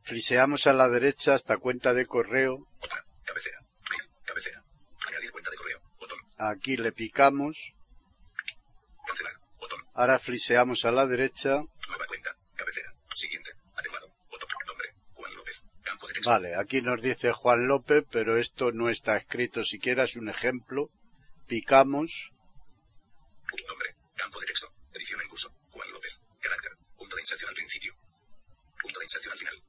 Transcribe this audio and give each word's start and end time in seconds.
fliseamos 0.04 0.66
a 0.68 0.74
la 0.74 0.90
derecha 0.90 1.36
hasta 1.36 1.58
cuenta 1.58 1.94
de 1.94 2.08
correo. 2.08 2.68
Otra. 2.80 3.06
Cabecera. 3.24 3.60
Mail. 3.92 4.10
Cabecera. 4.26 4.64
Añadir 5.08 5.32
cuenta 5.32 5.52
de 5.52 5.58
correo. 5.58 5.82
Botón. 6.00 6.20
Aquí 6.40 6.78
le 6.78 6.92
picamos. 6.92 7.74
Cancelar. 9.06 9.34
Botón. 9.60 9.82
Ahora 9.94 10.18
fliseamos 10.18 10.84
a 10.86 10.92
la 10.92 11.06
derecha. 11.06 11.52
Nueva 11.88 12.06
cuenta. 12.08 12.36
Cabecera. 12.56 12.92
Siguiente. 13.14 13.52
Atenuado. 13.76 14.08
Botón. 14.30 14.50
Nombre. 14.68 14.88
Juan 15.14 15.36
López. 15.36 15.64
Campo 15.84 16.08
de 16.08 16.11
texto. 16.11 16.11
Vale, 16.26 16.56
aquí 16.56 16.82
nos 16.82 17.02
dice 17.02 17.32
Juan 17.32 17.68
López, 17.68 18.04
pero 18.12 18.38
esto 18.38 18.72
no 18.72 18.90
está 18.90 19.18
escrito 19.18 19.64
siquiera, 19.66 20.04
es 20.04 20.16
un 20.16 20.30
ejemplo. 20.30 20.90
Picamos. 21.48 22.32
Nombre. 23.68 23.90
Campo 24.16 24.40
de 24.40 24.46
texto. 24.46 24.68
Edición 24.94 25.20
en 25.22 25.30
curso. 25.30 25.54
Juan 25.70 25.92
López. 25.92 26.22
Carácter. 26.40 26.72
Punto 26.98 27.16
de 27.16 27.22
inserción 27.22 27.50
al 27.50 27.56
principio. 27.56 27.94
Punto 28.82 29.00
de 29.00 29.06
inserción 29.06 29.32
al 29.32 29.40
final. 29.40 29.64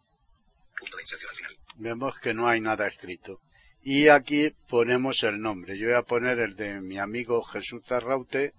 Punto 0.79 0.97
de 0.97 1.03
inserción 1.03 1.31
al 1.31 1.37
final. 1.37 1.57
Vemos 1.77 2.15
que 2.21 2.35
no 2.35 2.49
hay 2.49 2.61
nada 2.61 2.87
escrito. 2.87 3.41
Y 3.83 4.09
aquí 4.09 4.55
ponemos 4.69 5.23
el 5.23 5.41
nombre. 5.41 5.79
Yo 5.79 5.89
voy 5.89 5.97
a 5.97 6.03
poner 6.03 6.39
el 6.39 6.55
de 6.57 6.81
mi 6.81 6.99
amigo 6.99 7.43
Jesús 7.43 7.83
Zarraute, 7.85 8.55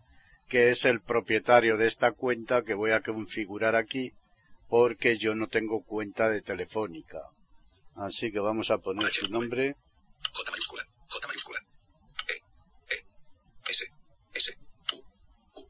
que 0.49 0.71
es 0.71 0.85
el 0.85 0.99
propietario 1.01 1.77
de 1.77 1.87
esta 1.87 2.11
cuenta 2.11 2.63
que 2.63 2.73
voy 2.73 2.91
a 2.91 3.01
configurar 3.01 3.75
aquí, 3.75 4.13
porque 4.67 5.17
yo 5.17 5.35
no 5.35 5.47
tengo 5.47 5.83
cuenta 5.83 6.29
de 6.29 6.41
Telefónica. 6.41 7.19
Así 7.95 8.31
que 8.31 8.39
vamos 8.39 8.71
a 8.71 8.77
poner 8.79 9.13
su 9.13 9.29
nombre. 9.29 9.75
J 10.33 10.51
mayúscula. 10.51 10.83
J 11.09 11.27
mayúscula. 11.27 11.59
E. 12.27 12.33
E. 12.95 13.05
S. 13.69 13.85
S. 14.33 14.57
U. 14.93 15.03
U. 15.55 15.69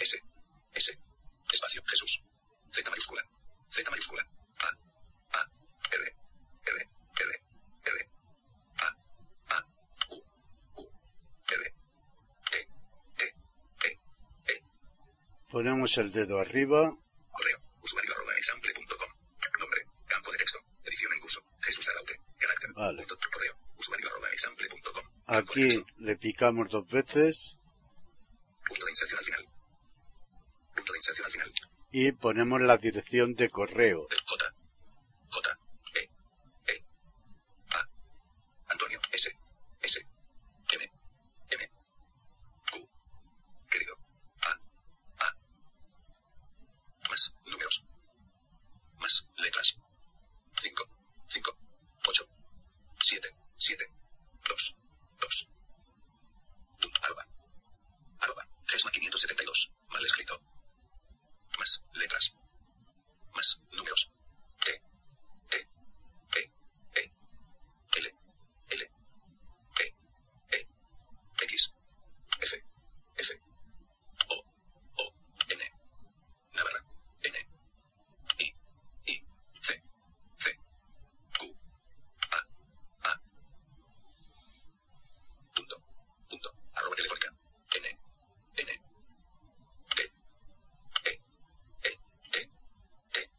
S. 0.00 0.22
S. 0.74 0.98
Espacio. 1.52 1.82
Jesús. 1.86 2.24
Z 2.72 2.90
mayúscula. 2.90 3.22
Z 3.70 3.90
mayúscula. 3.90 4.22
A. 4.60 4.68
A. 5.38 5.50
R. 5.92 6.04
R. 6.66 6.88
R. 7.20 7.32
R. 7.84 8.10
A. 8.80 8.88
A. 9.54 9.66
U. 10.10 10.16
U. 10.76 10.90
R. 11.50 11.74
E. 12.52 12.68
E. 13.18 13.34
E. 13.84 13.98
E. 14.48 14.62
Ponemos 15.50 15.96
el 15.98 16.12
dedo 16.12 16.40
arriba. 16.40 16.90
Correo. 17.32 17.58
Usuario 17.82 18.12
arroba 18.12 18.32
example.com. 18.36 19.10
Nombre. 19.60 19.80
Campo 20.06 20.32
de 20.32 20.38
texto. 20.38 20.58
Edición 20.84 21.12
en 21.12 21.20
curso. 21.20 21.40
Jesús 21.60 21.88
Araute. 21.88 22.20
Carácter. 22.38 22.72
Vale. 22.74 23.06
Punto. 23.06 23.28
Correo. 23.32 23.54
Usuario 23.76 24.08
arroba 24.08 24.28
example.com. 24.30 24.82
Campo 24.84 25.00
de 25.00 25.17
Aquí 25.28 25.84
le 25.98 26.16
picamos 26.16 26.70
dos 26.70 26.86
veces 26.88 27.60
Punto 28.66 28.84
de 28.84 28.90
inserción 28.90 29.18
al 29.18 29.24
final. 29.24 29.44
Punto 30.74 30.92
de 30.92 30.98
inserción 30.98 31.26
al 31.26 31.32
final. 31.32 31.52
y 31.92 32.12
ponemos 32.12 32.60
la 32.60 32.76
dirección 32.76 33.34
de 33.34 33.48
correo. 33.50 34.06
J. 34.26 34.54
J. 35.30 35.58
E. 35.94 36.10
E. 36.72 36.84
A. 37.74 37.88
Antonio. 38.68 39.00
S. 39.12 39.30
S. 39.82 40.06
M. 40.72 40.90
M. 41.50 41.70
Q. 42.70 42.88
Querido. 43.70 43.94
A. 44.42 44.50
A. 45.24 45.36
Más 47.10 47.34
números. 47.46 47.84
Más 48.98 49.28
letras. 49.38 49.76
5. 50.60 50.88
5. 51.28 51.56
8. 52.06 52.28
7. 53.00 53.34
7. 53.56 53.84
2. 54.48 54.76
2. 55.20 55.48
Arroba. 57.02 57.26
Arroba. 58.20 58.46
Gesma 58.66 58.90
572. 58.90 59.72
Mal 59.88 60.04
escrito. 60.04 60.40
Más 61.58 61.82
letras. 61.94 62.32
Más 63.34 63.60
números. 63.72 64.10
T. 64.64 64.82
T. 65.50 65.56
E. 66.38 66.52
E. 66.94 67.12
L. 67.96 68.14
L. 68.70 68.90
E. 69.80 69.94
E. 70.56 70.68
X. 71.42 71.74
F. 72.40 72.64
F. 73.16 73.40
O. 74.28 74.36
O. 75.02 75.14
N. 75.48 75.62
Navarra. 76.54 76.80
N. 77.22 77.38
I. 78.38 78.54
I. 79.06 79.22
C. 79.60 79.82
C. 80.36 80.58
Q. 81.38 81.56
A. 82.32 82.38
A. 83.10 83.20
Punto. 85.54 85.76
Punto. 86.28 86.50
Arroba 86.74 86.96
telefónica. 86.96 87.34
N. 87.74 87.88
N. 88.56 88.72
T. 89.96 90.02
E. 91.06 91.20
E. 91.82 91.98
T. 92.32 92.50
T. 93.12 93.30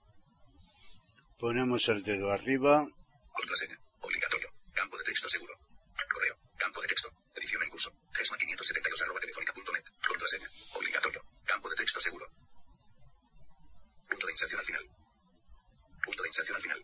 Ponemos 1.40 1.88
el 1.88 2.04
dedo 2.04 2.34
arriba. 2.34 2.86
Contraseña. 3.32 3.80
Obligatorio. 4.02 4.50
Campo 4.74 4.98
de 4.98 5.04
texto 5.06 5.30
seguro. 5.30 5.54
Correo. 6.12 6.36
Campo 6.58 6.82
de 6.82 6.88
texto. 6.90 7.10
Edición 7.34 7.64
en 7.64 7.70
curso. 7.70 7.94
Gesma 8.12 8.38
572 8.38 9.02
arroba 9.04 9.20
telefónica.net. 9.22 9.84
Contraseña. 10.06 10.50
Obligatorio. 10.74 11.22
Campo 11.46 11.70
de 11.70 11.76
texto 11.78 12.02
seguro. 12.02 12.26
Punto 14.10 14.26
de 14.26 14.34
inserción 14.34 14.60
al 14.60 14.66
final. 14.66 14.84
Punto 16.04 16.24
de 16.24 16.28
inserción 16.28 16.56
al 16.58 16.62
final. 16.62 16.84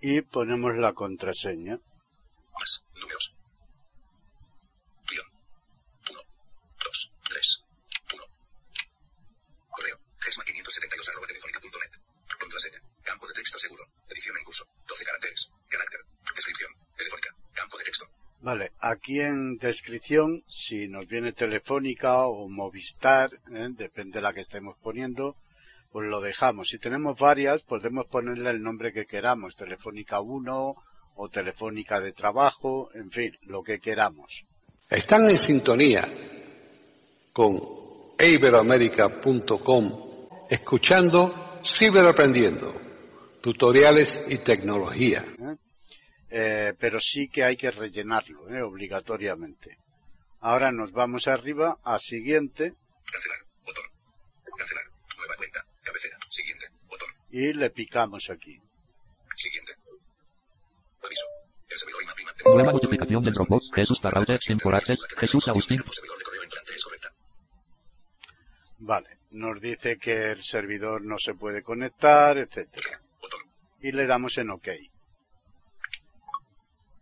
y 0.00 0.22
ponemos 0.22 0.74
la 0.76 0.92
contraseña. 0.92 1.78
Más. 2.58 2.84
Números. 2.96 3.36
Guión. 5.08 5.26
1. 6.10 6.20
Vale, 18.44 18.72
aquí 19.04 19.20
en 19.20 19.58
descripción, 19.58 20.42
si 20.48 20.88
nos 20.88 21.06
viene 21.06 21.32
Telefónica 21.32 22.26
o 22.26 22.48
Movistar, 22.48 23.28
¿eh? 23.54 23.68
depende 23.72 24.18
de 24.18 24.22
la 24.22 24.32
que 24.32 24.40
estemos 24.40 24.76
poniendo, 24.82 25.36
pues 25.92 26.08
lo 26.08 26.22
dejamos. 26.22 26.68
Si 26.68 26.78
tenemos 26.78 27.18
varias, 27.18 27.64
podemos 27.64 28.06
ponerle 28.06 28.48
el 28.48 28.62
nombre 28.62 28.94
que 28.94 29.04
queramos, 29.04 29.56
Telefónica 29.56 30.22
1 30.22 30.74
o 31.16 31.28
Telefónica 31.28 32.00
de 32.00 32.12
Trabajo, 32.12 32.88
en 32.94 33.10
fin, 33.10 33.36
lo 33.42 33.62
que 33.62 33.78
queramos. 33.78 34.46
Están 34.88 35.28
en 35.28 35.38
sintonía 35.38 36.10
con 37.34 37.60
iberoamerica.com 38.18 40.46
escuchando 40.48 41.60
Ciberaprendiendo, 41.62 42.72
tutoriales 43.42 44.22
y 44.28 44.38
tecnología. 44.38 45.26
¿eh? 45.38 45.56
Eh, 46.36 46.74
pero 46.78 46.98
sí 46.98 47.28
que 47.28 47.44
hay 47.44 47.56
que 47.56 47.70
rellenarlo, 47.70 48.48
¿eh? 48.48 48.62
obligatoriamente. 48.62 49.78
Ahora 50.40 50.72
nos 50.72 50.90
vamos 50.92 51.28
arriba 51.28 51.78
a 51.84 51.98
siguiente 51.98 52.74
Cancelar. 53.14 53.38
Botón. 53.64 53.84
Cancelar. 54.56 54.84
Nueva 55.16 55.34
cuenta. 55.36 55.66
Cabecera. 55.82 56.18
Siguiente. 56.28 56.66
Botón. 56.88 57.08
y 57.30 57.52
le 57.52 57.70
picamos 57.70 58.30
aquí. 58.30 58.60
Siguiente. 59.36 59.74
Aviso. 61.02 61.26
El 61.68 61.78
servidor 61.78 62.54
Nueva 62.54 62.72
notificación 62.72 63.22
de 63.22 63.30
Dropbox. 63.30 63.70
Jesús 63.74 64.00
Tarraute, 64.00 64.38
temporales. 64.38 64.98
Jesús 65.18 65.48
Agustín. 65.48 65.82
Vale, 68.78 69.18
nos 69.30 69.60
dice 69.60 69.98
que 69.98 70.32
el 70.32 70.42
servidor 70.42 71.02
no 71.02 71.16
se 71.18 71.34
puede 71.34 71.62
conectar, 71.62 72.36
etcétera. 72.36 73.00
Botón. 73.20 73.40
Y 73.80 73.92
le 73.92 74.06
damos 74.06 74.36
en 74.38 74.50
OK. 74.50 74.68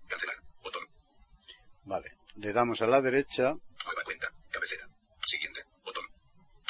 Cancelar. 0.09 0.37
Botón. 0.63 0.87
Vale, 1.85 2.17
le 2.37 2.53
damos 2.53 2.81
a 2.83 2.87
la 2.87 3.01
derecha 3.01 3.55
Nueva 3.85 4.03
cuenta. 4.05 4.33
Cabecera. 4.51 4.89
Siguiente. 5.25 5.61
Botón. 5.85 6.05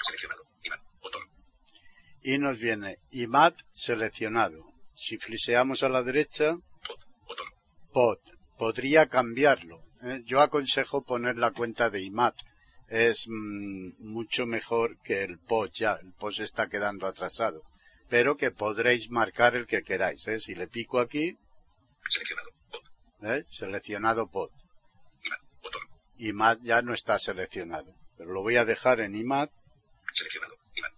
Seleccionado. 0.01 0.43
IMAP. 0.65 0.81
Botón. 1.03 1.23
y 2.23 2.39
nos 2.39 2.59
viene 2.59 2.99
IMAT 3.11 3.61
seleccionado. 3.71 4.73
Si 4.95 5.19
fliseamos 5.19 5.83
a 5.83 5.89
la 5.89 6.03
derecha, 6.03 6.55
Pod. 6.55 6.99
Botón. 7.27 7.47
POD. 7.93 8.19
Podría 8.59 9.09
cambiarlo. 9.09 9.85
¿eh? 10.03 10.23
Yo 10.25 10.41
aconsejo 10.41 11.03
poner 11.03 11.37
la 11.37 11.51
cuenta 11.51 11.91
de 11.91 12.03
IMAT. 12.03 12.37
Es 12.89 13.27
mm, 13.29 13.95
mucho 13.99 14.47
mejor 14.47 14.99
que 15.03 15.25
el 15.25 15.39
POD 15.39 15.71
ya. 15.73 15.93
El 15.95 16.13
POD 16.13 16.33
se 16.33 16.45
está 16.45 16.69
quedando 16.69 17.07
atrasado. 17.07 17.63
Pero 18.09 18.37
que 18.37 18.51
podréis 18.51 19.11
marcar 19.11 19.57
el 19.57 19.67
que 19.67 19.83
queráis. 19.83 20.27
¿eh? 20.29 20.39
Si 20.39 20.55
le 20.55 20.69
pico 20.69 21.01
aquí, 21.01 21.37
Seleccionado. 22.09 22.51
Pod. 22.71 22.83
¿eh? 23.31 23.45
seleccionado 23.49 24.31
POD. 24.31 24.51
IMAT 26.29 26.61
ya 26.63 26.83
no 26.83 26.95
está 26.95 27.19
seleccionado. 27.19 27.95
Pero 28.17 28.31
lo 28.33 28.43
voy 28.43 28.57
a 28.57 28.65
dejar 28.65 29.01
en 29.01 29.15
IMAT 29.17 29.51
Seleccionado. 30.13 30.55
IMAP. 30.77 30.93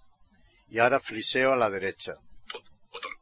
y 0.68 0.78
ahora 0.80 1.00
fliseo 1.00 1.52
a 1.52 1.56
la 1.56 1.70
derecha. 1.70 2.14
Botón. 2.92 3.12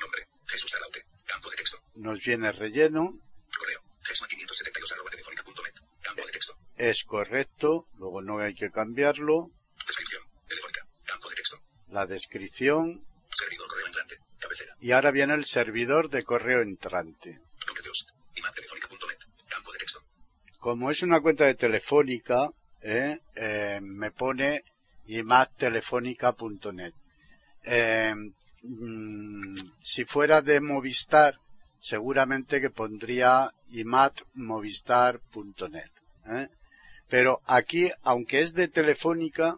Nombre. 0.00 0.28
Jesús 0.46 0.72
Araute. 0.76 1.04
Campo 1.26 1.50
de 1.50 1.56
texto. 1.56 1.82
Nos 1.96 2.20
viene 2.20 2.52
relleno. 2.52 3.18
Correo. 3.58 3.80
Gesma572 4.04 4.92
arroba 4.92 5.10
telefónica.net. 5.10 5.74
Campo 6.02 6.26
de 6.26 6.32
texto. 6.32 6.58
Es 6.76 7.02
correcto. 7.04 7.88
Luego 7.98 8.22
no 8.22 8.38
hay 8.38 8.54
que 8.54 8.70
cambiarlo. 8.70 9.50
Descripción. 9.84 10.22
Telefónica. 10.46 10.86
Campo 11.04 11.28
de 11.28 11.34
texto. 11.36 11.62
La 11.88 12.06
descripción. 12.06 13.04
Servidor 13.30 13.68
correo 13.68 13.86
entrante. 13.86 14.18
Cabecera. 14.38 14.76
Y 14.80 14.92
ahora 14.92 15.10
viene 15.10 15.34
el 15.34 15.44
servidor 15.44 16.08
de 16.08 16.22
correo 16.22 16.60
entrante. 16.60 17.40
Nombre 17.66 17.82
de 17.82 17.90
host. 17.90 18.10
IMAP 18.36 18.54
telefónica.net. 18.54 19.18
Campo 19.48 19.72
de 19.72 19.78
texto. 19.78 20.04
Como 20.68 20.90
es 20.90 21.02
una 21.02 21.22
cuenta 21.22 21.46
de 21.46 21.54
telefónica, 21.54 22.50
¿eh? 22.82 23.18
Eh, 23.36 23.78
me 23.80 24.10
pone 24.10 24.64
imattelefónica.net. 25.06 26.92
Eh, 27.64 28.14
mm, 28.64 29.54
si 29.80 30.04
fuera 30.04 30.42
de 30.42 30.60
Movistar, 30.60 31.40
seguramente 31.78 32.60
que 32.60 32.68
pondría 32.68 33.54
imatmovistar.net. 33.70 35.90
¿eh? 36.26 36.48
Pero 37.08 37.40
aquí, 37.46 37.90
aunque 38.02 38.40
es 38.40 38.52
de 38.52 38.68
telefónica, 38.68 39.56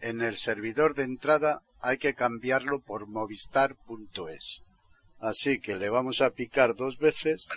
en 0.00 0.22
el 0.22 0.36
servidor 0.36 0.94
de 0.94 1.02
entrada 1.02 1.64
hay 1.80 1.98
que 1.98 2.14
cambiarlo 2.14 2.78
por 2.78 3.08
movistar.es. 3.08 4.62
Así 5.18 5.58
que 5.58 5.74
le 5.74 5.88
vamos 5.88 6.20
a 6.20 6.30
picar 6.30 6.76
dos 6.76 6.98
veces. 6.98 7.48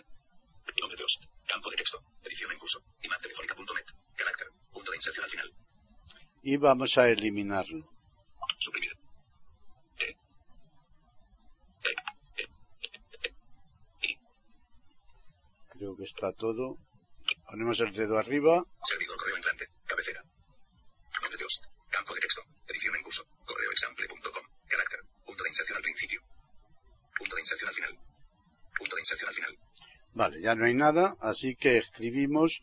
Campo 1.46 1.70
de 1.70 1.78
texto. 1.78 2.00
Edición 2.24 2.52
en 2.52 2.58
curso. 2.58 2.84
IMAP 3.06 3.22
telefónica.net. 3.22 3.88
Carácter. 4.16 4.48
Punto 4.74 4.92
de 4.92 4.98
inserción 4.98 5.24
al 5.26 5.32
final. 5.32 5.50
y 6.44 6.58
vamos 6.58 6.98
a 6.98 7.10
eliminarlo. 7.10 7.80
Suprimir. 8.60 8.92
E. 10.00 10.10
E. 11.90 12.46
E. 14.08 14.20
Creo 15.74 15.96
que 15.98 16.04
está 16.04 16.32
todo. 16.34 16.78
Ponemos 17.50 17.80
el 17.80 17.92
dedo 17.94 18.18
arriba. 18.18 18.64
Servidor 18.84 19.18
correo 19.18 19.38
entrante. 19.38 19.66
Cabecera. 19.86 20.22
Nombre 21.22 21.38
de 21.38 21.46
host. 21.46 21.66
Campo 21.90 22.14
de 22.14 22.22
texto. 22.22 22.42
Edición 22.68 22.96
en 22.96 23.04
curso. 23.04 23.24
Correoexample.com. 23.46 24.46
Carácter. 24.68 25.00
Punto 25.26 25.44
de 25.44 25.50
inserción 25.50 25.78
al 25.78 25.84
principio. 25.84 26.22
Punto 27.18 27.36
de 27.36 27.42
inserción 27.42 27.70
al 27.70 27.76
final. 27.76 28.00
Punto 28.78 28.96
de 28.96 29.02
inserción 29.02 29.30
al 29.30 29.36
final. 29.36 29.58
Vale, 30.14 30.42
ya 30.42 30.56
no 30.56 30.66
hay 30.66 30.74
nada, 30.74 31.18
así 31.20 31.56
que 31.56 31.78
escribimos 31.78 32.62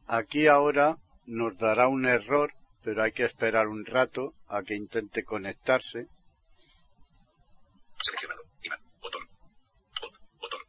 Aquí 0.08 0.48
ahora 0.48 0.98
nos 1.26 1.56
dará 1.56 1.88
un 1.88 2.04
error, 2.06 2.52
pero 2.82 3.02
hay 3.02 3.12
que 3.12 3.24
esperar 3.24 3.68
un 3.68 3.86
rato 3.86 4.34
a 4.48 4.62
que 4.62 4.74
intente 4.74 5.24
conectarse. 5.24 6.08
Seleccionado. 7.98 8.42
Imán. 8.62 8.78
Botón. 9.00 9.28
Bot. 10.00 10.12
Botón. 10.40 10.60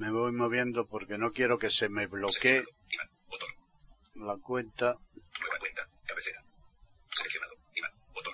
Me 0.00 0.10
voy 0.10 0.32
moviendo 0.32 0.86
porque 0.86 1.18
no 1.18 1.30
quiero 1.30 1.58
que 1.58 1.70
se 1.70 1.90
me 1.90 2.06
bloquee. 2.06 2.64
Botón. 3.28 3.50
la 4.14 4.34
cuenta. 4.38 4.96
Nueva 5.38 5.58
cuenta. 5.58 5.90
Cabecera. 6.06 6.42
Seleccionado. 7.10 7.52
Imán. 7.74 7.92
Botón. 8.14 8.32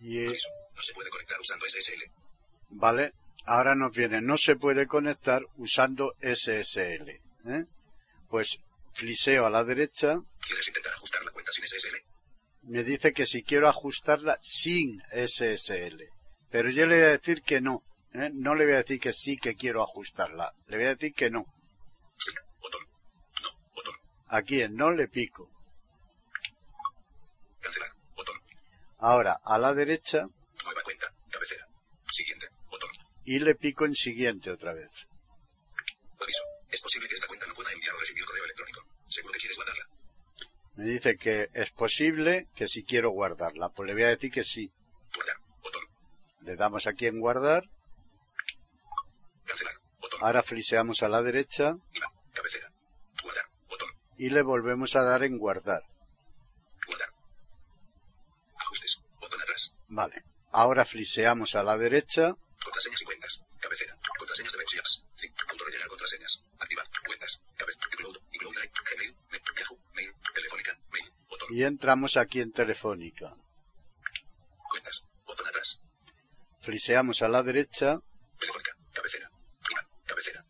Y, 0.00 0.26
Aviso. 0.26 0.48
No 0.74 0.82
se 0.82 0.92
puede 0.92 1.08
conectar 1.08 1.38
usando 1.40 1.66
SSL. 1.68 2.02
vale, 2.70 3.12
ahora 3.44 3.76
nos 3.76 3.94
viene, 3.96 4.20
no 4.20 4.36
se 4.36 4.56
puede 4.56 4.88
conectar 4.88 5.42
usando 5.56 6.16
SSL. 6.20 7.10
¿eh? 7.46 7.66
Pues 8.28 8.58
fliseo 8.92 9.46
a 9.46 9.50
la 9.50 9.62
derecha, 9.62 10.18
¿Quieres 10.44 10.66
intentar 10.66 10.94
ajustar 10.94 11.22
la 11.22 11.30
cuenta 11.30 11.52
sin 11.52 11.64
SSL? 11.64 12.04
me 12.62 12.82
dice 12.82 13.12
que 13.12 13.24
si 13.24 13.44
quiero 13.44 13.68
ajustarla 13.68 14.36
sin 14.42 14.98
SSL. 15.12 16.08
Pero 16.50 16.70
yo 16.70 16.86
le 16.86 16.96
voy 16.96 17.04
a 17.04 17.18
decir 17.18 17.42
que 17.42 17.60
no. 17.60 17.84
¿Eh? 18.14 18.30
No 18.32 18.54
le 18.54 18.64
voy 18.64 18.74
a 18.74 18.82
decir 18.82 19.00
que 19.00 19.12
sí 19.12 19.36
que 19.36 19.56
quiero 19.56 19.82
ajustarla. 19.82 20.54
Le 20.66 20.76
voy 20.76 20.86
a 20.86 20.94
decir 20.94 21.12
que 21.14 21.30
no. 21.30 21.44
Sí. 22.16 22.32
Botón. 22.60 22.82
No. 23.42 23.48
Botón. 23.74 23.94
Aquí 24.28 24.62
en 24.62 24.76
no 24.76 24.90
le 24.92 25.08
pico. 25.08 25.50
Cancelar. 27.60 27.90
Botón. 28.16 28.40
Ahora 28.98 29.40
a 29.44 29.58
la 29.58 29.74
derecha 29.74 30.26
Nueva 30.64 30.82
cuenta. 30.84 31.12
Cabecera. 31.30 31.66
Siguiente. 32.08 32.48
Botón. 32.70 32.90
y 33.24 33.38
le 33.40 33.54
pico 33.54 33.84
en 33.84 33.94
siguiente 33.94 34.50
otra 34.50 34.72
vez. 34.72 35.08
Aviso. 36.20 36.42
Es 36.70 36.80
posible 36.80 37.08
que 37.08 37.14
esta 37.14 37.26
cuenta 37.26 37.46
no 37.46 37.54
pueda 37.54 37.72
enviar 37.72 37.94
o 37.94 38.00
recibir 38.00 38.24
correo 38.24 38.44
electrónico. 38.44 38.86
¿Seguro 39.08 39.32
que 39.34 39.40
quieres 39.40 39.56
guardarla? 39.56 39.88
Me 40.76 40.84
dice 40.84 41.16
que 41.16 41.50
es 41.52 41.70
posible 41.70 42.48
que 42.54 42.68
si 42.68 42.84
quiero 42.84 43.10
guardarla. 43.10 43.68
Pues 43.70 43.86
le 43.86 43.94
voy 43.94 44.04
a 44.04 44.08
decir 44.08 44.30
que 44.30 44.44
sí. 44.44 44.72
Guardar. 45.14 45.36
Botón. 45.62 45.84
Le 46.40 46.56
damos 46.56 46.86
aquí 46.86 47.06
en 47.06 47.20
guardar. 47.20 47.64
Botón. 50.14 50.26
Ahora 50.26 50.42
fliseamos 50.42 51.02
a 51.02 51.08
la 51.08 51.22
derecha 51.22 51.76
Imán. 51.92 52.10
Cabecera. 52.32 52.72
Guardar. 53.22 53.44
Botón. 53.68 53.88
y 54.18 54.30
le 54.30 54.42
volvemos 54.42 54.96
a 54.96 55.02
dar 55.02 55.22
en 55.22 55.38
guardar. 55.38 55.82
Guardar. 56.86 57.08
Ajustes. 58.56 59.00
Botón 59.20 59.40
atrás. 59.40 59.74
Vale. 59.88 60.24
Ahora 60.52 60.84
fliseamos 60.84 61.54
a 61.56 61.62
la 61.62 61.76
derecha 61.76 62.36
Contraseñas 62.64 63.02
y 63.02 63.04
cuentas. 63.04 63.44
Cabecera. 63.60 63.98
Contraseñas 64.18 64.52
de 64.52 65.88
contraseñas. 65.88 66.42
Activar. 66.58 66.86
Cuentas. 67.06 67.42
Cabeza. 67.56 67.78
Include. 67.92 68.20
Include 68.32 68.54
Drive. 68.54 68.72
Gmail. 68.94 69.16
Yahoo. 69.58 69.80
Mail. 69.94 70.14
Telefónica. 70.34 70.78
Mail. 70.90 71.12
Botón. 71.28 71.48
y 71.50 71.64
entramos 71.64 72.16
aquí 72.16 72.40
en 72.40 72.52
Telefónica. 72.52 73.36
Cuentas. 74.68 75.08
Botón 75.26 75.46
atrás. 75.46 75.80
Fliseamos 76.60 77.22
a 77.22 77.28
la 77.28 77.42
derecha 77.42 78.00
Telefónica. 78.38 78.72
Cabecera. 78.92 79.30
Imán. 79.70 79.84
Cabecera. 80.06 80.44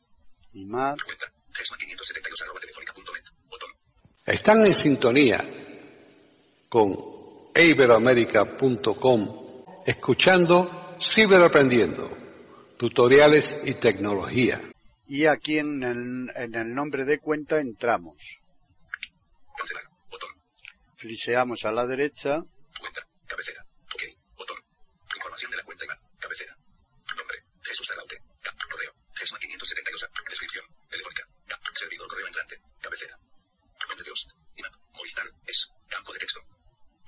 Y 0.75 0.76
más. 0.76 1.02
Cuenta. 1.02 1.26
Gesma 1.52 1.76
572 1.78 2.43
arroba 2.43 2.61
telefónica.net. 2.61 3.25
Botón. 3.49 3.71
Están 4.26 4.66
en 4.66 4.75
sintonía 4.75 5.38
con 6.69 6.95
iberoamérica.com 7.54 9.45
escuchando 9.87 10.81
Ciberaprendiendo, 11.00 12.16
tutoriales 12.78 13.57
y 13.64 13.75
tecnología. 13.75 14.61
Y 15.07 15.26
aquí 15.26 15.59
en 15.59 15.83
el, 15.83 16.31
en 16.35 16.54
el 16.54 16.75
nombre 16.75 17.04
de 17.04 17.19
cuenta 17.19 17.61
entramos. 17.61 18.16
Cancelar. 19.57 19.85
Botón. 20.11 20.31
Fliseamos 20.97 21.64
a 21.64 21.73
la 21.73 21.87
derecha 21.87 22.43
Cuenta. 22.81 23.07
Cabecera. 23.26 23.64
Ok. 23.93 24.02
Botón. 24.38 24.57
Información 25.14 25.50
de 25.50 25.57
la 25.59 25.62
cuenta 25.64 25.85
Imán. 25.85 25.99
Cabecera. 26.19 26.57
Nombre. 27.16 27.37
Jesús 27.62 27.90
Araute. 27.90 28.16
Ca- 28.40 28.54
Correo. 28.71 28.93
Gesma 29.14 29.38
572. 29.38 30.11
Descripción. 30.31 30.64
Telefónica. 30.90 31.28
Ca- 31.49 31.61
Servidor 31.73 32.09
correo 32.09 32.26
entrante. 32.28 32.57
Cabecera. 32.81 33.19
Nombre 33.88 34.04
de 34.04 34.11
host. 34.11 34.31
Imán. 34.57 34.73
Movistar. 34.95 35.26
Es. 35.47 35.69
Campo 35.88 36.12
de 36.14 36.19
texto. 36.21 36.40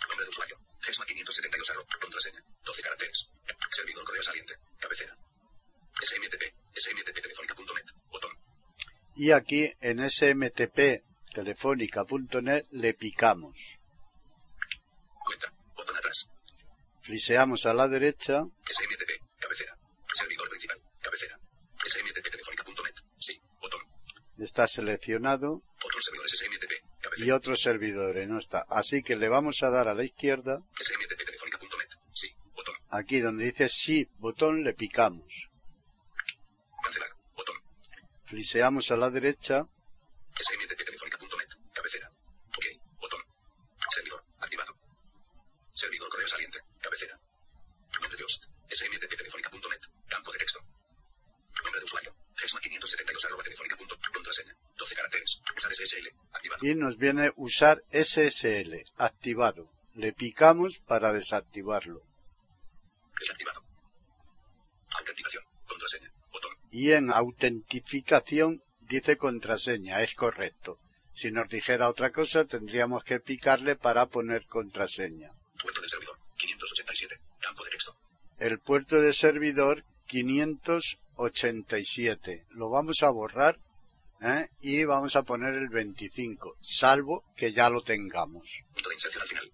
Nombre 0.08 0.24
de 0.24 0.28
usuario. 0.30 0.56
Gesma 0.82 1.06
572. 1.06 1.70
arro- 1.70 1.86
Contraseña. 2.00 2.42
12 2.64 2.82
caracteres. 2.82 3.28
Ca- 3.46 3.56
Servidor 3.70 4.04
correo 4.04 4.22
saliente. 4.22 4.54
Cabecera. 4.78 5.16
SMTP. 5.96 6.44
SMTP 6.76 7.22
telefónica.net. 7.22 7.86
Botón. 8.12 8.30
Y 9.26 9.32
aquí 9.32 9.74
en 9.80 9.98
smtp 10.08 11.02
telefónica.net 11.34 12.64
le 12.70 12.94
picamos. 12.94 13.76
Cuenta. 15.24 15.52
Botón 15.74 15.96
atrás. 15.96 16.30
Fliseamos 17.02 17.66
a 17.66 17.74
la 17.74 17.88
derecha 17.88 18.44
SMTP. 18.70 19.10
Cabecera. 19.40 19.76
Servidor 20.12 20.48
principal. 20.48 20.78
Cabecera. 21.02 21.40
SMTP. 21.84 22.26
Sí. 23.18 23.40
Botón. 23.60 23.80
está 24.38 24.68
seleccionado 24.68 25.60
Otros 25.84 26.04
servidores 26.04 26.38
SMTP. 26.38 26.72
y 26.72 27.02
Cabecera. 27.02 27.34
otros 27.34 27.60
servidores 27.60 28.28
no 28.28 28.38
está. 28.38 28.64
Así 28.70 29.02
que 29.02 29.16
le 29.16 29.28
vamos 29.28 29.64
a 29.64 29.70
dar 29.70 29.88
a 29.88 29.94
la 29.94 30.04
izquierda, 30.04 30.62
SMTP. 30.78 31.20
Sí. 32.12 32.32
Botón. 32.54 32.76
aquí 32.90 33.18
donde 33.18 33.46
dice 33.46 33.68
sí 33.68 34.08
botón 34.18 34.62
le 34.62 34.72
picamos. 34.72 35.50
Fliseamos 38.26 38.90
a 38.90 38.96
la 38.96 39.10
derecha 39.10 39.66
telefónica.net. 40.84 41.48
Cabecera. 41.72 42.10
Ok. 42.56 42.64
Botón. 43.00 43.22
Servidor. 43.88 44.24
Activado. 44.40 44.72
Servidor 45.72 46.08
correo 46.10 46.28
saliente. 46.28 46.58
Cabecera. 46.80 47.14
Nombre 48.00 48.16
de 48.16 48.24
host. 48.24 48.44
SMTP 48.68 49.16
telefónica.net. 49.16 49.80
Campo 50.08 50.32
de 50.32 50.38
texto. 50.38 50.60
Nombre 51.62 51.80
de 51.80 51.84
usuario. 51.84 52.16
Gesma 52.36 52.60
572 52.60 53.24
arroba 53.24 53.42
telefónica 53.42 53.76
punto. 53.76 53.98
Contraseña. 54.12 54.56
12 54.76 54.94
caracteres. 54.94 55.40
Usar 55.56 55.74
SSL. 55.74 56.08
Activado. 56.32 56.66
y 56.66 56.74
nos 56.74 56.98
viene 56.98 57.32
usar 57.36 57.84
SSL 57.92 58.84
activado. 58.96 59.70
Le 59.94 60.12
picamos 60.12 60.78
para 60.78 61.12
desactivarlo. 61.12 62.02
Desactivado. 63.18 63.64
Autenticación. 64.98 65.44
Contraseña. 65.66 66.12
Botón. 66.32 66.52
Y 66.76 66.92
en 66.92 67.10
autentificación 67.10 68.62
dice 68.80 69.16
contraseña, 69.16 70.02
es 70.02 70.14
correcto. 70.14 70.78
Si 71.14 71.30
nos 71.30 71.48
dijera 71.48 71.88
otra 71.88 72.12
cosa 72.12 72.44
tendríamos 72.44 73.02
que 73.02 73.18
picarle 73.18 73.76
para 73.76 74.04
poner 74.04 74.44
contraseña. 74.44 75.32
Puerto 75.62 75.80
del 75.80 75.88
servidor. 75.88 76.18
587. 76.36 77.18
Campo 77.40 77.64
de 77.64 77.70
texto. 77.70 77.96
El 78.38 78.58
puerto 78.58 79.00
de 79.00 79.14
servidor 79.14 79.86
587. 80.06 82.44
Lo 82.50 82.68
vamos 82.68 83.02
a 83.02 83.08
borrar 83.08 83.58
¿eh? 84.20 84.50
y 84.60 84.84
vamos 84.84 85.16
a 85.16 85.22
poner 85.22 85.54
el 85.54 85.70
25, 85.70 86.58
salvo 86.60 87.24
que 87.38 87.54
ya 87.54 87.70
lo 87.70 87.80
tengamos. 87.80 88.64
Punto 88.74 88.90
de 88.90 88.96
inserción 88.96 89.22
al 89.22 89.28
final. 89.28 89.50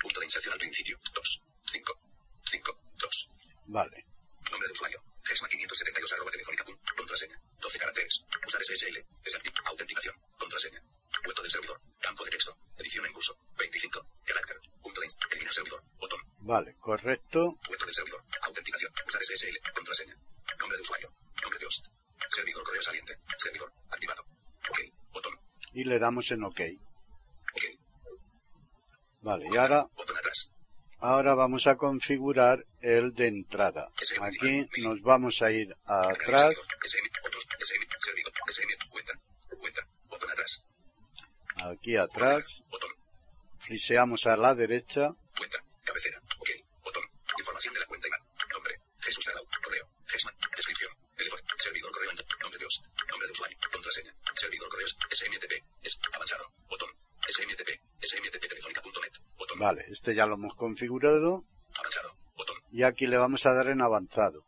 Punto 0.00 0.20
de 0.20 0.24
inserción 0.24 0.54
al 0.54 0.60
principio. 0.60 0.98
2. 1.12 1.42
5. 1.72 1.98
5. 2.44 2.78
2. 3.00 3.30
Vale. 3.66 4.06
Nombre 4.50 4.68
de 4.68 4.72
usuario. 4.72 5.11
Gesma 5.24 5.48
572 5.48 6.12
arroba 6.12 6.30
telefónica. 6.30 6.64
Contraseña. 6.96 7.40
12 7.60 7.78
caracteres. 7.78 8.24
Usar 8.46 8.62
SSL. 8.62 9.06
Desactiv 9.24 9.52
Autenticación. 9.64 10.14
Contraseña. 10.38 10.82
Puerto 11.22 11.42
del 11.42 11.50
servidor. 11.50 11.80
Campo 12.00 12.24
de 12.24 12.30
texto. 12.30 12.56
Edición 12.78 13.06
en 13.06 13.12
curso. 13.12 13.38
25. 13.56 14.06
Carácter. 14.24 14.56
Punto 14.82 15.00
de 15.00 15.06
Eliminar 15.30 15.54
servidor. 15.54 15.84
Botón. 15.98 16.20
Vale, 16.40 16.76
correcto. 16.80 17.58
Puerto 17.66 17.84
del 17.86 17.94
servidor. 17.94 18.24
Autenticación. 18.42 18.92
Usar 19.06 19.22
SSL. 19.22 19.60
Contraseña. 19.74 20.16
Nombre 20.58 20.76
de 20.76 20.82
usuario. 20.82 21.14
Nombre 21.42 21.58
de 21.58 21.66
host. 21.66 21.86
Servidor 22.28 22.64
correo 22.64 22.82
saliente. 22.82 23.18
Servidor. 23.38 23.72
Activado. 23.90 24.22
Ok. 24.70 24.78
Botón. 25.12 25.38
Y 25.72 25.84
le 25.84 25.98
damos 25.98 26.30
en 26.32 26.44
OK. 26.44 26.60
Ok. 27.54 27.64
Vale, 29.20 29.46
y 29.52 29.56
ahora. 29.56 29.86
Ahora 31.02 31.34
vamos 31.34 31.66
a 31.66 31.76
configurar 31.76 32.64
el 32.80 33.12
de 33.12 33.26
entrada. 33.26 33.90
Aquí 34.22 34.68
nos 34.78 35.02
vamos 35.02 35.42
a 35.42 35.50
ir. 35.50 35.76
Botón 40.08 40.30
atrás. 40.30 40.64
Aquí 41.56 41.96
atrás. 41.96 42.64
Fliseamos 43.58 44.26
a 44.26 44.36
la 44.36 44.54
derecha. 44.54 45.14
Cuenta. 45.36 45.58
Cabecera. 45.84 46.18
Ok. 46.38 46.48
Botón. 46.82 47.04
Información 47.38 47.74
de 47.74 47.80
la 47.80 47.86
cuenta. 47.86 48.08
Nombre. 48.52 48.80
Jesús 49.00 49.28
Arau. 49.28 49.44
Correo. 49.62 49.88
Gesman. 50.06 50.34
Descripción. 50.56 50.92
Teléfono. 51.16 51.42
Servidor 51.56 51.92
correo. 51.92 52.10
Nombre 52.40 52.58
de 52.58 52.66
host. 52.66 52.86
Nombre 53.10 53.26
de 53.26 53.32
usuario. 53.32 53.58
Contraseña. 53.70 54.14
Servidor 54.34 54.68
correos. 54.68 54.96
SMTP. 55.10 55.52
Es 55.82 55.98
avanzado. 56.12 56.52
Botón. 56.68 56.90
SMTP. 57.28 57.70
SMTP 58.02 58.48
telefónica.net. 58.48 59.31
Botón. 59.52 59.58
Vale, 59.58 59.84
este 59.88 60.14
ya 60.14 60.26
lo 60.26 60.34
hemos 60.34 60.54
configurado. 60.54 61.44
Avanzado. 61.78 62.16
Botón. 62.36 62.56
Y 62.70 62.82
aquí 62.84 63.06
le 63.06 63.16
vamos 63.16 63.44
a 63.46 63.52
dar 63.52 63.68
en 63.68 63.80
avanzado. 63.80 64.44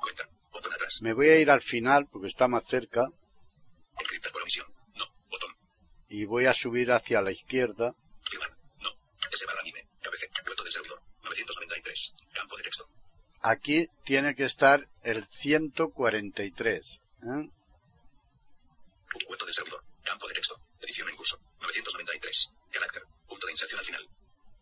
Cuenta. 0.00 0.28
Botón 0.52 0.72
atrás. 0.72 1.02
Me 1.02 1.12
voy 1.12 1.28
a 1.28 1.38
ir 1.38 1.50
al 1.50 1.62
final 1.62 2.06
porque 2.06 2.28
está 2.28 2.48
más 2.48 2.64
cerca. 2.66 3.08
Encriptar 3.98 4.32
por 4.32 4.42
omisión. 4.42 4.66
y 6.08 6.24
voy 6.24 6.46
a 6.46 6.54
subir 6.54 6.92
hacia 6.92 7.20
la 7.20 7.32
izquierda. 7.32 7.94
Firmar. 8.22 8.50
No. 8.80 8.90
S 9.32 9.46
barra 9.46 9.60
anime. 9.60 9.86
Cabece. 10.00 10.28
Puerto 10.44 10.62
del 10.62 10.72
servidor. 10.72 11.02
993. 11.24 12.14
Campo 12.32 12.56
de 12.56 12.62
texto. 12.62 12.88
Aquí 13.42 13.88
tiene 14.04 14.34
que 14.34 14.44
estar 14.44 14.88
el 15.02 15.26
143. 15.26 17.00
¿eh? 17.22 17.50
Puerto 19.26 19.44
del 19.44 19.54
servidor. 19.54 19.84
Campo 20.02 20.28
de 20.28 20.34
texto. 20.34 20.60
Edición 20.80 21.08
en 21.08 21.16
curso. 21.16 21.38
993. 21.60 22.52
Carácter. 22.70 23.02
Al 23.62 23.84
final. 23.84 24.08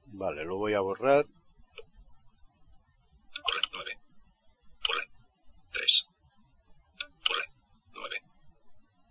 Vale, 0.07 0.45
lo 0.45 0.57
voy 0.57 0.75
a 0.75 0.81
borrar. 0.81 1.27
Borrar. 3.43 3.65
9. 3.73 3.99
Borrar. 4.87 5.09
3. 5.73 6.07
Borrar. 7.29 7.49
9. 7.93 8.23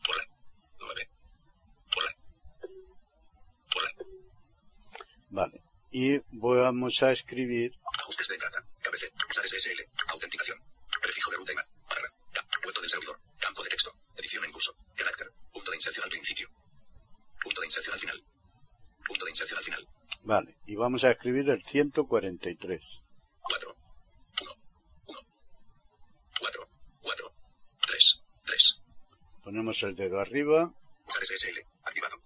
Borrar. 0.07 0.27
9. 0.79 1.09
Borrar. 1.95 2.15
Borrar. 3.73 3.95
Vale. 5.29 5.61
Y 5.91 6.19
vamos 6.31 7.03
a 7.03 7.11
escribir 7.11 7.73
Ajustes 7.99 8.27
de 8.29 8.35
entrada. 8.35 8.65
Cabece. 8.81 9.11
SAR 9.29 9.45
SSL. 9.47 9.79
Autenticación. 10.07 10.57
Prefijo 11.01 11.31
de 11.31 11.37
ruta 11.37 11.51
y 11.51 11.55
map. 11.55 11.67
Barra. 11.89 12.09
Ca- 12.31 12.47
Puerto 12.63 12.81
del 12.81 12.89
servidor. 12.89 13.19
Campo 13.39 13.63
de 13.63 13.69
texto. 13.69 13.93
Edición 14.15 14.43
en 14.45 14.51
curso. 14.51 14.75
Carácter. 14.95 15.31
Punto 15.51 15.71
de 15.71 15.77
inserción 15.77 16.03
al 16.05 16.09
principio. 16.09 16.47
Punto 17.43 17.61
de 17.61 17.67
inserción 17.67 17.93
al 17.93 17.99
final. 17.99 18.23
Punto 19.05 19.25
de 19.25 19.31
inserción 19.31 19.57
al 19.57 19.63
final. 19.65 19.87
Vale, 20.23 20.55
y 20.65 20.72
vamos 20.83 21.05
a 21.05 21.11
escribir 21.11 21.49
el 21.49 21.63
143. 21.63 23.01
4. 23.41 23.75
1. 24.41 24.51
1. 25.07 25.19
4. 26.41 26.69
4. 27.01 27.33
3. 27.87 28.21
3. 28.43 28.81
Ponemos 29.45 29.81
el 29.83 29.95
dedo 29.95 30.19
arriba. 30.19 30.73
SSL. 31.05 31.57
Activado. 31.85 32.17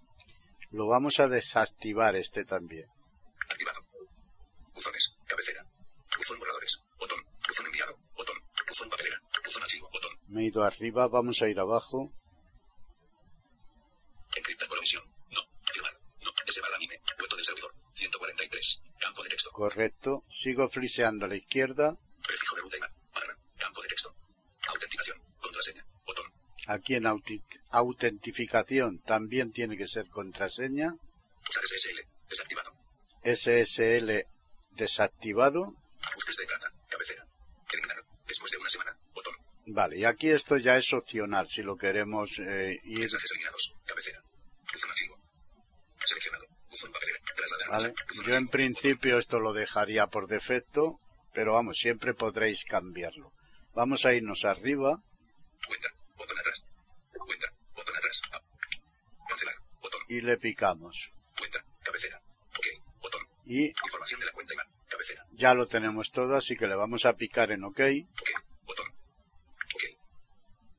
Lo 0.72 0.88
vamos 0.88 1.20
a 1.20 1.28
desactivar 1.28 2.16
este 2.16 2.44
también. 2.44 2.90
Activado. 3.48 3.80
Buzones. 4.74 5.14
Cabecera. 5.26 5.64
Buzón 6.16 6.40
borradores. 6.40 6.82
Botón. 6.98 7.24
Buzón 7.46 7.66
enviado. 7.66 7.94
Botón. 8.16 8.36
Buzón 8.66 8.90
papelera. 8.90 9.22
Buzón 9.44 9.62
archivo. 9.62 9.88
Botón. 9.92 10.18
Me 10.26 10.42
he 10.42 10.46
ido 10.46 10.64
arriba, 10.64 11.06
vamos 11.06 11.40
a 11.42 11.48
ir 11.48 11.60
abajo. 11.60 12.12
Encripta 14.34 14.66
colomisión. 14.66 15.04
No. 15.30 15.42
Firmar. 15.72 15.92
No. 16.24 16.32
S 16.44 16.60
barra 16.60 16.74
anime. 16.74 17.00
Puerto 17.16 17.36
del 17.36 17.44
servidor. 17.44 17.72
143. 17.98 18.82
Campo 19.00 19.24
Correcto. 19.78 20.24
Sigo 20.28 20.68
fliseando 20.68 21.26
a 21.26 21.28
la 21.28 21.36
izquierda. 21.36 21.96
Prefijo 22.26 22.56
de 22.56 22.62
ruta. 22.62 22.90
Barra. 23.14 23.34
Campo 23.58 23.80
de 23.80 23.86
texto. 23.86 24.12
Autenticación. 24.70 25.22
Contraseña. 25.40 25.86
Botón. 26.04 26.26
Aquí 26.66 26.96
en 26.96 27.06
autentificación 27.70 28.98
también 28.98 29.52
tiene 29.52 29.76
que 29.76 29.86
ser 29.86 30.08
contraseña. 30.08 30.96
SSL. 31.48 31.98
Desactivado. 32.28 32.70
SSL 33.22 34.26
desactivado. 34.72 35.76
Ajustes 36.02 36.36
de 36.38 36.42
entrada. 36.42 36.72
Cabecera. 36.88 37.22
Eliminar. 37.72 37.98
Después 38.26 38.50
de 38.50 38.58
una 38.58 38.70
semana. 38.70 38.98
Botón. 39.14 39.34
Vale, 39.66 39.96
y 39.96 40.04
aquí 40.04 40.30
esto 40.30 40.56
ya 40.56 40.76
es 40.76 40.92
opcional 40.92 41.48
si 41.48 41.62
lo 41.62 41.76
queremos 41.76 42.40
eh, 42.40 42.80
ir. 42.82 42.98
Mensajes 42.98 43.30
eliminados. 43.30 43.76
Cabecera. 43.86 44.24
Buzón 44.72 44.90
archivo. 44.90 45.20
Seleccionado. 46.04 46.46
Buzón 46.68 46.90
papelera. 46.90 47.20
Trasladar. 47.36 47.37
Vale. 47.70 47.94
Yo 48.26 48.34
en 48.34 48.48
principio 48.48 49.18
esto 49.18 49.40
lo 49.40 49.52
dejaría 49.52 50.06
por 50.06 50.26
defecto, 50.26 50.98
pero 51.32 51.54
vamos, 51.54 51.78
siempre 51.78 52.14
podréis 52.14 52.64
cambiarlo. 52.64 53.32
Vamos 53.74 54.04
a 54.06 54.12
irnos 54.14 54.44
arriba. 54.44 55.00
Cuenta. 55.66 55.88
Botón 56.16 56.38
atrás. 56.38 56.64
Cuenta. 57.16 57.52
Botón 57.74 57.96
atrás. 57.96 58.22
Ah. 58.32 58.42
Cancelar. 59.28 59.54
Botón. 59.80 60.00
y 60.08 60.20
le 60.20 60.36
picamos. 60.38 61.12
Cuenta. 61.38 61.64
Cabecera. 61.84 62.20
Ok. 62.56 62.66
Botón. 63.00 63.28
Y 63.44 63.68
Información 63.68 64.20
de 64.20 64.26
la 64.26 64.32
cuenta. 64.32 64.54
Cabecera. 64.88 65.22
ya 65.32 65.54
lo 65.54 65.66
tenemos 65.66 66.10
todo, 66.10 66.36
así 66.36 66.56
que 66.56 66.66
le 66.66 66.74
vamos 66.74 67.04
a 67.04 67.14
picar 67.14 67.52
en 67.52 67.64
OK. 67.64 67.80
Ok. 67.80 68.30
Botón. 68.66 68.88
Ok. 68.88 69.82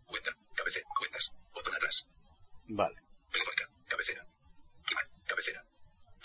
Cuenta. 0.07 0.31
Cabecera. 0.55 0.85
Cuentas. 0.97 1.35
Botón 1.53 1.75
atrás. 1.75 2.09
Vale. 2.67 3.01
Telefónica. 3.31 3.69
Cabecera. 3.87 4.27
IMAP. 4.91 5.07
Cabecera. 5.25 5.63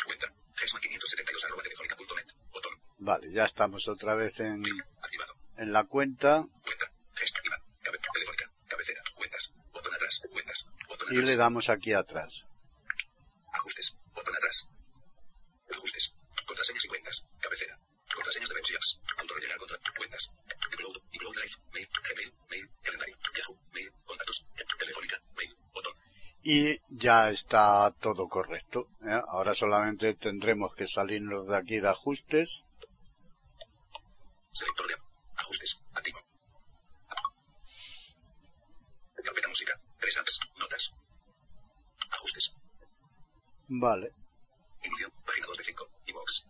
Cuenta. 0.05 0.35
Gesma 0.57 0.81
572 0.81 1.45
arroba 1.45 1.63
telefónica.net. 1.63 2.27
Botón. 2.53 2.73
Vale, 3.05 3.31
ya 3.31 3.45
estamos 3.45 3.87
otra 3.87 4.15
vez 4.15 4.41
en, 4.41 4.63
Activado. 5.03 5.35
en 5.59 5.73
la 5.75 5.85
cuenta 5.85 6.47
Cuenta. 6.65 6.87
Gest. 7.15 7.37
IMAP. 7.45 7.61
Cabe 7.83 7.99
telefónica. 7.99 8.51
Cabecera. 8.67 9.03
Cuentas. 9.15 9.53
Botón 9.75 9.93
atrás. 9.95 10.23
Cuentas. 10.31 10.59
Botón 10.89 11.09
y 11.11 11.13
atrás. 11.17 11.29
le 11.29 11.37
damos 11.37 11.69
aquí 11.69 11.93
atrás. 11.93 12.47
Ajustes. 13.53 13.95
Botón 14.15 14.35
atrás. 14.35 14.69
Ajustes. 15.71 16.15
Contraseñas 16.47 16.85
y 16.87 16.89
cuentas. 16.89 17.29
Cabecera. 17.41 17.79
Contraseñas 18.15 18.49
de 18.49 18.55
webs 18.55 18.71
y 18.71 18.75
apps. 18.75 19.01
Autorrellenar 19.19 19.59
contra. 19.59 19.77
Cuentas. 19.99 20.33
iCloud. 20.73 20.97
iCloud 21.13 21.37
Live. 21.37 21.57
Mail. 21.75 21.89
Gmail. 22.09 22.35
Mail. 22.49 22.71
Calendario. 22.83 23.17
Yahoo. 23.37 23.61
Mail. 23.75 23.93
Contactos. 24.07 24.47
Telefónica. 24.79 25.17
Mail. 25.37 25.55
Botón. 25.75 25.93
Y 26.43 26.81
ya 26.89 27.29
está 27.29 27.95
todo 28.01 28.29
correcto. 28.31 28.89
¿eh? 29.03 29.21
Ahora 29.29 29.55
solamente 29.55 30.15
tendremos 30.15 30.75
que 30.75 30.87
salirnos 30.89 31.47
de 31.49 31.57
aquí 31.59 31.81
de 31.81 31.89
ajustes. 31.91 32.65
Selector 34.55 34.87
de 34.87 34.95
app. 34.95 35.01
Ajustes. 35.37 35.81
Activo. 35.95 36.21
Carpeta 39.25 39.49
música. 39.49 39.73
Tres 39.99 40.17
apps. 40.19 40.39
Notas. 40.61 40.93
Ajustes. 42.11 42.53
Vale. 43.85 44.09
Inicio. 44.83 45.09
Página 45.27 45.47
2 45.47 45.59
de 45.59 45.65
5. 45.65 45.91
iBox. 46.07 46.47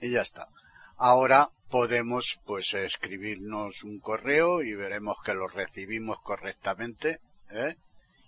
Y 0.00 0.10
ya 0.10 0.22
está. 0.22 0.48
Ahora 0.96 1.50
podemos 1.70 2.40
pues 2.44 2.74
escribirnos 2.74 3.84
un 3.84 4.00
correo 4.00 4.60
y 4.60 4.74
veremos 4.74 5.18
que 5.24 5.34
lo 5.34 5.46
recibimos 5.46 6.18
correctamente. 6.20 7.20
¿eh? 7.50 7.76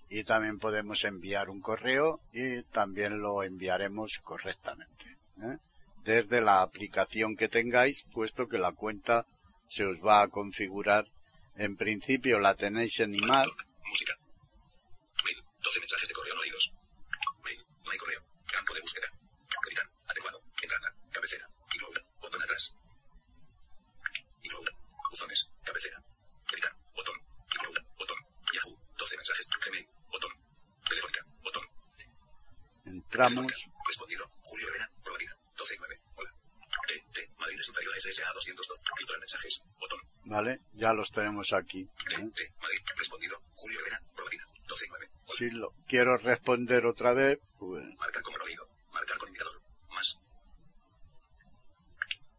Y 0.09 0.23
también 0.23 0.61
podemos 0.61 1.03
enviar 1.03 1.51
un 1.51 1.61
correo 1.61 2.21
y 2.33 2.63
también 2.63 3.19
lo 3.19 3.43
enviaremos 3.43 4.21
correctamente. 4.23 5.19
¿eh? 5.43 5.59
Desde 6.05 6.41
la 6.41 6.63
aplicación 6.63 7.35
que 7.35 7.49
tengáis, 7.49 8.05
puesto 8.13 8.47
que 8.47 8.59
la 8.59 8.71
cuenta 8.71 9.27
se 9.67 9.87
os 9.87 9.99
va 9.99 10.23
a 10.23 10.29
configurar. 10.29 11.11
En 11.57 11.77
principio 11.77 12.39
la 12.39 12.55
tenéis 12.55 13.01
en 13.01 13.15
IMAR. 13.15 13.45
Doc. 13.45 13.67
Música. 13.89 14.15
Mail. 15.25 15.45
12 15.65 15.81
mensajes 15.81 16.09
de 16.09 16.15
correo 16.15 16.35
no 16.37 16.43
leídos. 16.43 16.73
Mail. 17.43 17.65
No 17.85 17.91
hay 17.91 17.99
correo. 17.99 18.21
Campo 18.51 18.75
de 18.75 18.81
búsqueda. 18.81 19.09
Editar. 19.67 19.87
Adecuado. 20.09 20.39
Entrada. 20.63 20.95
Cabecera. 21.13 21.47
Ignora. 21.75 22.03
Botón 22.21 22.43
atrás. 22.43 22.75
Ignora. 24.43 24.73
Buzones. 25.11 25.49
Cabecera. 25.65 25.99
Editar. 26.53 26.73
Botón. 26.95 27.17
Ignora. 27.55 27.83
Botón. 27.99 28.19
Yahoo. 28.55 28.79
12 28.97 29.17
mensajes. 29.17 29.49
Gmail. 29.67 29.87
Botón. 30.13 30.33
Telefónica. 30.89 31.27
Botón. 31.43 31.65
Respondido. 33.15 34.25
Julio 34.43 34.69
Herrera. 34.69 34.91
Probatina. 35.05 35.37
12 35.57 35.75
y 35.75 35.79
9. 35.79 36.01
Hola. 36.17 36.31
T. 36.89 37.07
T. 37.13 37.31
Madrid 37.39 37.61
es 37.61 37.69
inferior 37.69 37.95
a 37.95 38.01
SSA 38.01 38.33
202. 38.35 38.83
Filtrar 38.97 39.21
mensajes. 39.21 39.63
Botón. 39.79 40.01
¿Vale? 40.25 40.61
Ya 40.73 40.93
los 40.93 41.13
tenemos 41.13 41.53
aquí. 41.53 41.85
T. 42.09 42.15
¿eh? 42.17 42.31
T. 42.35 42.55
Madrid. 42.61 42.81
Respondido. 42.97 43.37
Julio 43.55 43.81
Herrera. 43.81 44.03
Probatina. 44.17 44.45
12 44.67 44.85
y 44.85 44.89
9. 44.89 45.11
Hola. 45.13 45.39
Si 45.39 45.51
lo 45.51 45.75
quiero 45.87 46.17
responder 46.17 46.87
otra 46.87 47.13
vez, 47.13 47.39
pues 47.59 47.85
Marcar 47.99 48.23
como 48.23 48.39
no 48.39 48.45
oído. 48.45 48.69
Marcar 48.93 49.19
con 49.19 49.29
indicador. 49.29 49.63
Más. 49.91 50.19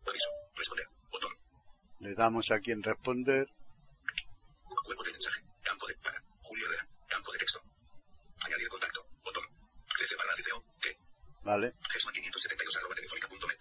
Aviso. 0.09 0.29
Responder. 0.55 0.85
Botón. 1.09 1.31
le 1.99 2.13
damos 2.15 2.51
aquí 2.51 2.71
en 2.71 2.83
responder. 2.83 3.47
Cuerpo 4.83 5.03
de 5.05 5.11
mensaje. 5.13 5.41
Campo 5.63 5.88
de 5.88 5.95
para. 5.95 6.21
Julio 6.41 6.65
Herrera. 6.67 6.88
Campo 7.07 7.31
de 7.31 7.38
texto. 7.39 7.59
Añadir 8.45 8.67
contacto. 8.67 9.07
Botón. 9.23 9.43
CC 9.88 10.15
barra 10.17 10.33
CCO. 10.35 10.63
¿Qué? 10.81 10.97
¿Vale? 11.43 11.73
Gesma 11.89 12.11
572 12.11 12.77
arroba 12.77 12.95
telefónica.net. 12.95 13.59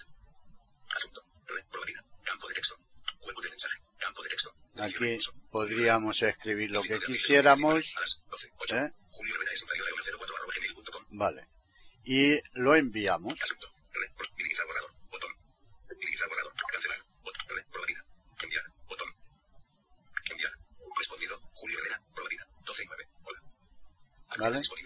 Asunto. 0.95 1.21
Red. 1.47 1.65
Probatina. 1.71 2.05
Campo 2.25 2.49
de 2.49 2.55
texto. 2.55 2.77
Cuerpo 3.21 3.41
de 3.43 3.51
mensaje. 3.51 3.79
Campo 3.99 4.23
de 4.23 4.29
texto. 4.29 4.55
Edición 4.75 4.94
en 4.94 4.94
Aquí 5.05 5.19
podríamos 5.51 6.23
escribir 6.23 6.71
lo 6.71 6.83
que 6.83 6.99
quisiéramos. 6.99 7.95
A 7.97 8.01
las 8.01 8.23
12. 8.31 8.53
8. 8.59 8.77
¿eh? 8.77 8.93
Julio 9.11 9.35
Herrera 9.37 9.53
es 9.53 9.63
inferior 9.63 9.87
a 9.89 9.93
04 10.19 10.37
arroba 10.37 10.53
gmail.com. 10.57 11.05
Vale. 11.11 11.49
Y 12.05 12.41
lo 12.55 12.75
enviamos. 12.75 13.35
Asunto. 13.41 13.69
Red. 13.93 14.11
Pro- 14.17 14.29
minimizar 14.37 14.67
borrador. 14.67 14.91
Botón. 15.11 15.31
Minimizar 15.99 16.29
borrador. 16.29 16.53
Cancelar. 16.71 16.99
Botón. 17.23 17.47
Red. 17.57 17.65
Probatina. 17.73 18.05
Enviar. 18.43 18.65
Botón. 18.89 19.09
Enviar. 20.31 20.53
Respondido. 20.99 21.41
Julio 21.55 21.79
Herrera. 21.81 22.03
Probatina. 22.15 22.47
12 22.65 22.83
y 22.83 22.87
9. 22.87 23.09
Hola. 23.25 23.39
Acciones 24.29 24.69
Vale. 24.71 24.85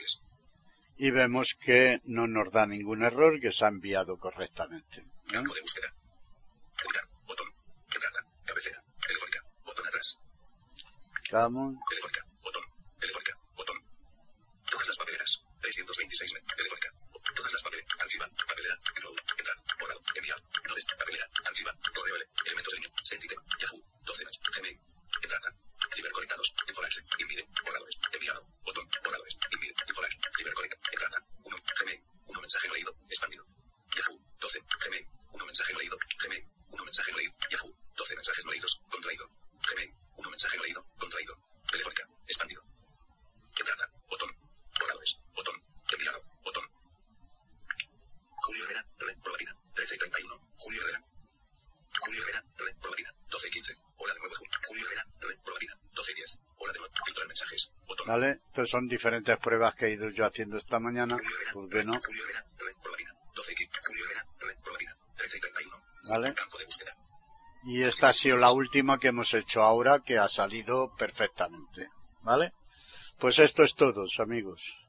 Y 1.01 1.11
vemos 1.13 1.55
que 1.55 2.01
no 2.05 2.27
nos 2.27 2.51
da 2.51 2.67
ningún 2.67 3.05
error, 3.05 3.41
que 3.41 3.53
se 3.53 3.65
ha 3.65 3.69
enviado 3.69 4.19
correctamente. 4.19 5.01
¿eh? 5.01 5.05
Campo 5.33 5.55
de 5.55 5.61
búsqueda. 5.61 5.95
Vamos. 11.31 11.77
¿Vale? 58.09 58.41
Entonces 58.47 58.71
son 58.71 58.89
diferentes 58.89 59.37
pruebas 59.37 59.75
que 59.75 59.85
he 59.85 59.91
ido 59.91 60.09
yo 60.09 60.25
haciendo 60.25 60.57
esta 60.57 60.81
mañana. 60.81 61.15
¿Por 61.53 61.69
qué 61.69 61.85
no? 61.85 61.93
Julio 61.93 62.25
Herrera, 62.25 62.47
red, 62.59 62.83
probabina. 62.83 63.11
12X, 63.35 63.69
Julio 63.87 64.05
Herrera, 64.07 64.27
red, 64.41 64.57
probabina. 64.65 64.97
13 65.17 65.37
y 65.37 65.41
31. 65.41 65.85
¿Vale? 66.09 66.35
Y 67.65 67.83
esta 67.83 68.09
ha 68.09 68.15
sido 68.15 68.39
la 68.39 68.51
última 68.51 68.99
que 68.99 69.09
hemos 69.09 69.35
hecho 69.35 69.61
ahora 69.61 69.99
que 69.99 70.17
ha 70.17 70.29
salido 70.29 70.95
perfectamente. 70.97 71.91
¿Vale? 72.23 72.55
Pues 73.19 73.39
esto 73.41 73.63
es 73.63 73.75
todo, 73.75 74.07
amigos. 74.21 74.89